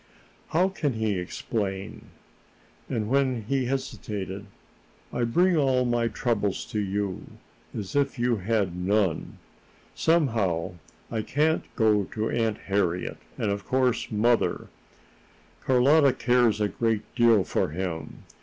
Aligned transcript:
"How 0.47 0.67
can 0.69 0.93
he 0.93 1.19
explain?" 1.19 2.05
And, 2.89 3.07
when 3.07 3.43
he 3.43 3.65
hesitated: 3.65 4.47
"I 5.13 5.25
bring 5.25 5.55
all 5.55 5.85
my 5.85 6.07
troubles 6.07 6.65
to 6.71 6.79
you, 6.79 7.27
as 7.77 7.95
if 7.95 8.17
you 8.17 8.37
had 8.37 8.75
none. 8.75 9.37
Somehow, 9.93 10.71
I 11.11 11.21
can't 11.21 11.65
go 11.75 12.05
to 12.05 12.31
Aunt 12.31 12.57
Harriet, 12.65 13.17
and 13.37 13.51
of 13.51 13.63
course 13.63 14.09
mother 14.09 14.69
Carlotta 15.63 16.13
cares 16.13 16.59
a 16.59 16.67
great 16.67 17.03
deal 17.13 17.43
for 17.43 17.69
him. 17.69 18.23